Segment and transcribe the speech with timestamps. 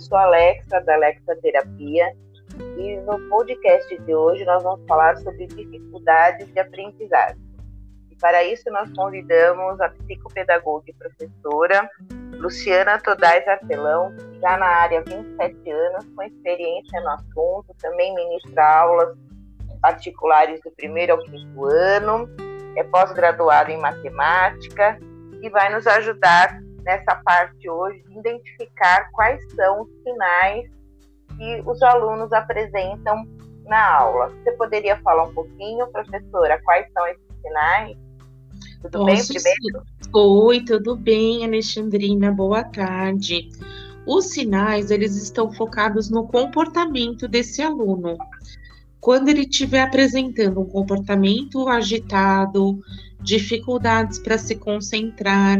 [0.00, 2.16] Sou Alexa, da Alexa Terapia,
[2.78, 7.36] e no podcast de hoje nós vamos falar sobre dificuldades de aprendizagem.
[8.10, 11.88] E para isso nós convidamos a psicopedagoga e professora
[12.32, 18.80] Luciana Todais Artelão, já na área há 27 anos, com experiência no assunto, também ministra
[18.80, 19.14] aulas
[19.82, 22.26] particulares do primeiro ao quinto ano,
[22.74, 24.98] é pós-graduada em matemática
[25.42, 26.58] e vai nos ajudar
[26.90, 30.68] nessa parte hoje de identificar quais são os sinais
[31.36, 33.24] que os alunos apresentam
[33.64, 34.30] na aula.
[34.30, 37.96] Você poderia falar um pouquinho, professora, quais são esses sinais?
[38.82, 39.86] Tudo Posso bem primeiro?
[40.12, 42.32] Oi, tudo bem, Alexandrina?
[42.32, 43.48] Boa tarde.
[44.04, 48.18] Os sinais, eles estão focados no comportamento desse aluno.
[49.00, 52.80] Quando ele estiver apresentando um comportamento agitado,
[53.22, 55.58] dificuldades para se concentrar,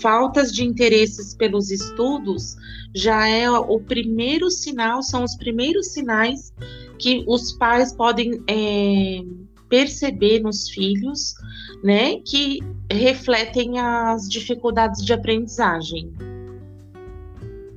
[0.00, 2.56] faltas de interesses pelos estudos,
[2.94, 6.52] já é o primeiro sinal, são os primeiros sinais
[6.98, 9.22] que os pais podem é,
[9.68, 11.34] perceber nos filhos,
[11.82, 16.12] né, que refletem as dificuldades de aprendizagem.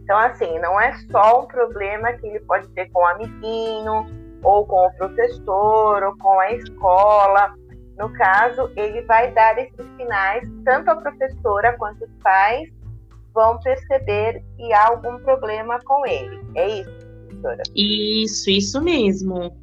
[0.03, 4.66] Então, assim, não é só um problema que ele pode ter com o amiguinho, ou
[4.66, 7.53] com o professor, ou com a escola,
[7.97, 12.67] no caso, ele vai dar esses sinais, tanto a professora quanto os pais
[13.34, 16.42] vão perceber que há algum problema com ele.
[16.56, 16.92] É isso,
[17.28, 17.64] professora?
[17.75, 19.56] Isso, isso mesmo.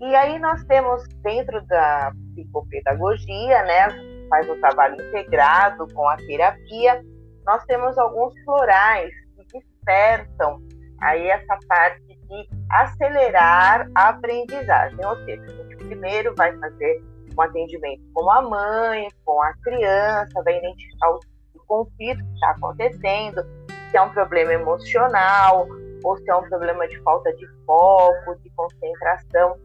[0.00, 7.00] E aí nós temos dentro da psicopedagogia, né, faz um trabalho integrado com a terapia,
[7.46, 10.60] nós temos alguns florais que despertam
[11.00, 17.02] aí essa parte de acelerar a aprendizagem, ou seja, a gente primeiro vai fazer
[17.36, 21.20] um atendimento com a mãe, com a criança, vai identificar o,
[21.66, 23.44] conflito que está acontecendo,
[23.90, 25.68] se é um problema emocional
[26.02, 29.56] ou se é um problema de falta de foco, de concentração.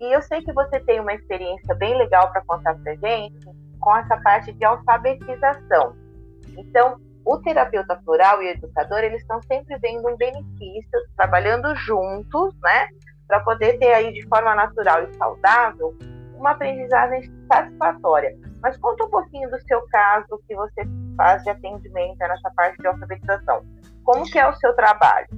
[0.00, 3.46] E eu sei que você tem uma experiência bem legal para contar para gente
[3.78, 5.94] com essa parte de alfabetização.
[6.58, 12.54] Então, o terapeuta floral e o educador, eles estão sempre vendo um benefício, trabalhando juntos,
[12.62, 12.88] né,
[13.26, 15.96] para poder ter aí de forma natural e saudável
[16.36, 18.36] uma aprendizagem satisfatória.
[18.60, 20.82] Mas conta um pouquinho do seu caso que você
[21.16, 23.64] faz de atendimento nessa parte de alfabetização.
[24.04, 25.28] Como que é o seu trabalho?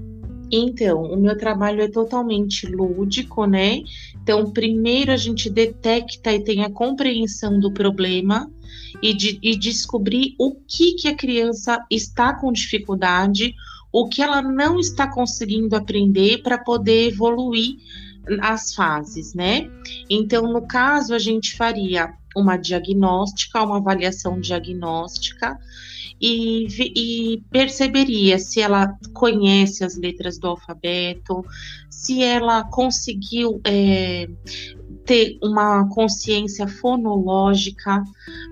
[0.57, 3.83] Então, o meu trabalho é totalmente lúdico, né?
[4.23, 8.49] Então, primeiro a gente detecta e tem a compreensão do problema
[9.03, 13.55] e, de, e descobrir o que, que a criança está com dificuldade,
[13.93, 17.77] o que ela não está conseguindo aprender para poder evoluir
[18.41, 19.71] as fases, né?
[20.09, 25.59] Então, no caso, a gente faria uma diagnóstica, uma avaliação diagnóstica
[26.21, 31.45] e, e, perceberia se ela conhece as letras do alfabeto,
[31.91, 34.29] se ela conseguiu é,
[35.05, 38.03] ter uma consciência fonológica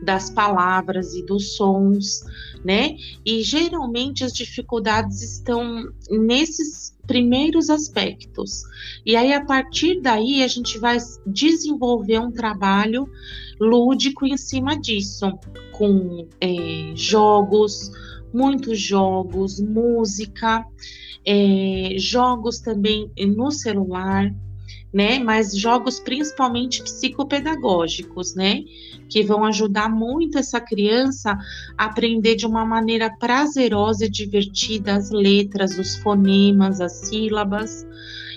[0.04, 2.22] das palavras e dos sons,
[2.64, 2.96] né?
[3.24, 8.62] E geralmente as dificuldades estão nesses primeiros aspectos.
[9.04, 13.08] E aí, a partir daí, a gente vai desenvolver um trabalho
[13.60, 15.26] lúdico em cima disso,
[15.72, 17.90] com é, jogos,
[18.32, 20.64] muitos jogos, música,
[21.24, 24.32] é, jogos também no celular,
[24.92, 25.18] né?
[25.18, 28.60] Mas jogos principalmente psicopedagógicos, né?
[29.08, 31.38] Que vão ajudar muito essa criança
[31.78, 37.86] a aprender de uma maneira prazerosa e divertida as letras, os fonemas, as sílabas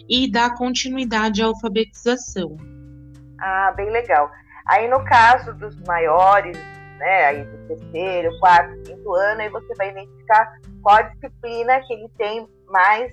[0.08, 2.56] e dar continuidade à alfabetização.
[3.40, 4.32] Ah, bem legal.
[4.68, 6.58] Aí no caso dos maiores,
[6.98, 10.52] né, aí do terceiro, quarto, quinto ano, aí você vai identificar
[10.82, 13.12] qual disciplina que ele tem mais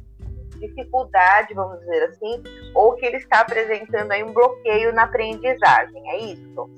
[0.66, 2.42] dificuldade, vamos dizer assim,
[2.74, 6.70] ou que ele está apresentando aí um bloqueio na aprendizagem, é isso?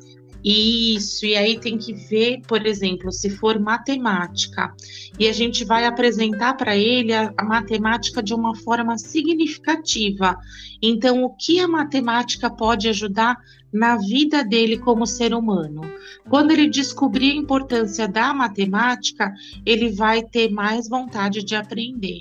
[0.44, 4.74] Isso, e aí tem que ver, por exemplo, se for matemática,
[5.18, 10.36] e a gente vai apresentar para ele a, a, matemática de uma forma significativa.
[10.82, 13.38] Então, o que a matemática pode ajudar
[13.72, 15.80] na vida dele como ser humano?
[16.28, 19.32] Quando ele descobrir a importância da matemática,
[19.64, 22.20] ele vai ter mais vontade de aprender.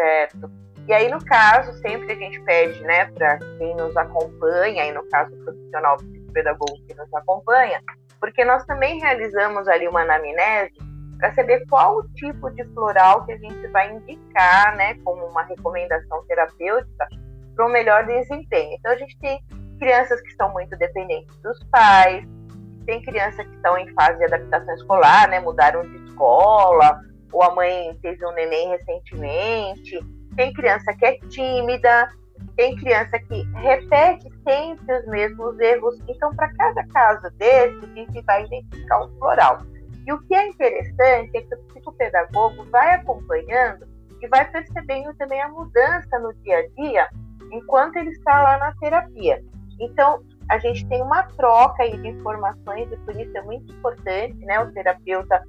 [0.00, 0.50] Certo.
[0.88, 5.06] E aí, no caso, sempre a gente pede, né, para quem nos acompanha, aí no
[5.10, 7.82] caso o profissional psicopedagogo que nos acompanha,
[8.18, 10.72] porque nós também realizamos ali uma anamnese
[11.18, 15.42] para saber qual o tipo de floral que a gente vai indicar, né, como uma
[15.42, 17.08] recomendação terapêutica
[17.54, 18.74] para um melhor desempenho.
[18.78, 19.38] Então, a gente tem
[19.78, 22.24] crianças que estão muito dependentes dos pais,
[22.86, 27.54] tem crianças que estão em fase de adaptação escolar, né, mudaram de escola, ou a
[27.54, 29.98] mãe teve um neném recentemente,
[30.36, 32.08] tem criança que é tímida,
[32.56, 35.98] tem criança que repete sempre os mesmos erros.
[36.08, 39.58] Então, para cada caso desse, a gente vai identificar um floral.
[40.06, 43.86] E o que é interessante é que o psicopedagogo vai acompanhando
[44.20, 47.08] e vai percebendo também a mudança no dia a dia
[47.52, 49.42] enquanto ele está lá na terapia.
[49.78, 54.60] Então, a gente tem uma troca de informações e por isso é muito importante, né,
[54.60, 55.42] o terapeuta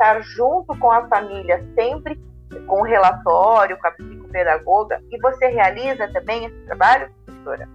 [0.00, 2.18] estar junto com a família sempre
[2.66, 5.02] com o relatório, com a psicopedagoga.
[5.10, 7.68] E você realiza também esse trabalho, professora?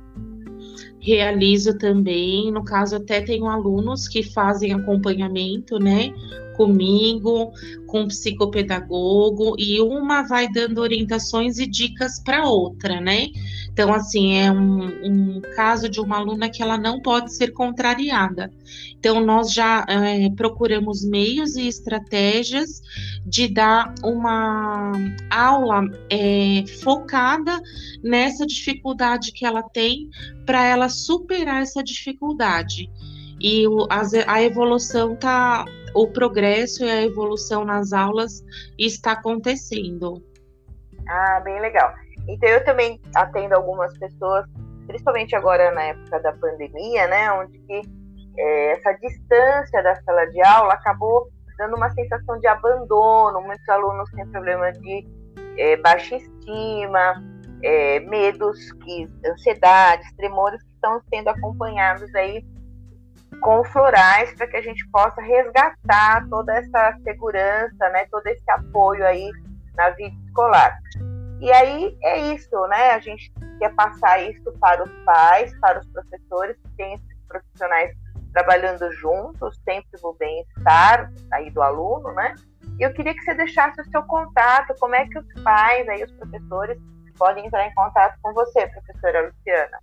[1.05, 6.11] Realizo também, no caso até tenho alunos que fazem acompanhamento, né,
[6.57, 7.51] comigo,
[7.85, 13.27] com o psicopedagogo, e uma vai dando orientações e dicas para outra, né?
[13.75, 18.49] Então, assim, é um, um, caso de uma aluna que ela não pode ser contrariada.
[18.97, 22.81] Então, nós já é, procuramos meios e estratégias
[23.25, 24.93] de dar uma
[25.29, 27.61] aula é, focada
[28.01, 30.09] nessa dificuldade que ela tem,
[30.45, 32.89] para ela superar essa dificuldade.
[33.39, 38.43] E o, a, a evolução tá, o progresso e a evolução nas aulas
[38.77, 40.23] está acontecendo.
[41.07, 41.93] Ah, bem legal.
[42.27, 44.45] Então eu também atendo algumas pessoas,
[44.87, 47.81] principalmente agora na época da pandemia, né, onde que,
[48.37, 53.41] é, essa distância da sala de aula acabou dando uma sensação de abandono.
[53.41, 55.07] Muitos alunos têm problema de
[55.57, 57.23] é, baixa estima,
[57.65, 62.45] é, medos, que, ansiedades, tremores que estão sendo acompanhados aí
[63.41, 69.05] com florais para que a gente possa resgatar toda essa segurança, né, todo esse apoio
[69.05, 69.31] aí
[69.75, 70.77] na vida escolar.
[71.41, 72.91] E aí é isso, né?
[72.91, 77.91] A gente quer passar isso para os pais, para os professores, que têm esses profissionais
[78.31, 82.35] trabalhando juntos, sempre o bem-estar aí do aluno, né?
[82.79, 86.11] Eu queria que você deixasse o seu contato, como é que os pais, aí os
[86.13, 86.77] professores,
[87.17, 89.79] podem entrar em contato com você, professora Luciana.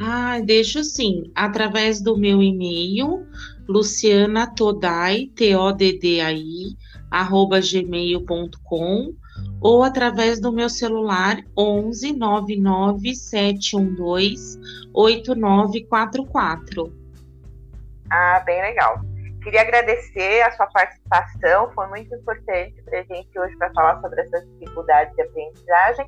[0.00, 3.26] Ah, deixo sim, através do meu e-mail,
[3.68, 6.76] lucianatodai, T-O-D-D-A-I,
[7.10, 9.14] arroba gmail.com,
[9.60, 14.60] ou através do meu celular 11 99 712
[14.92, 16.92] 8944.
[18.10, 19.00] Ah, bem legal.
[19.42, 24.22] Queria agradecer a sua participação, foi muito importante para a gente hoje para falar sobre
[24.22, 26.06] essas dificuldades de aprendizagem.